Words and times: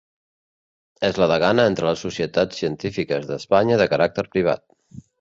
És 1.09 1.19
la 1.23 1.27
degana 1.33 1.67
entre 1.73 1.87
les 1.89 2.03
societats 2.07 2.63
científiques 2.65 3.31
d'Espanya 3.31 3.81
de 3.83 3.91
caràcter 3.97 4.29
privat. 4.37 4.69